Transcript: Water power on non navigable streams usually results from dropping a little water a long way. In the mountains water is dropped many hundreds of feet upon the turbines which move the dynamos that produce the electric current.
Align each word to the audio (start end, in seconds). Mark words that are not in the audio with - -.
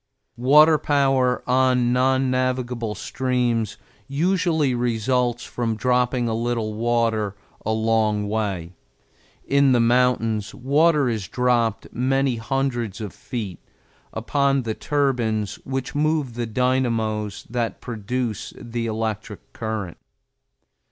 Water 0.37 0.79
power 0.79 1.47
on 1.47 1.93
non 1.93 2.31
navigable 2.31 2.95
streams 2.95 3.77
usually 4.07 4.73
results 4.73 5.43
from 5.43 5.75
dropping 5.75 6.27
a 6.27 6.33
little 6.33 6.73
water 6.73 7.35
a 7.63 7.69
long 7.71 8.27
way. 8.27 8.73
In 9.45 9.73
the 9.73 9.79
mountains 9.79 10.55
water 10.55 11.07
is 11.07 11.27
dropped 11.27 11.85
many 11.93 12.37
hundreds 12.37 12.99
of 12.99 13.13
feet 13.13 13.59
upon 14.11 14.63
the 14.63 14.73
turbines 14.73 15.57
which 15.65 15.93
move 15.93 16.33
the 16.33 16.47
dynamos 16.47 17.45
that 17.47 17.79
produce 17.79 18.53
the 18.57 18.87
electric 18.87 19.53
current. 19.53 19.97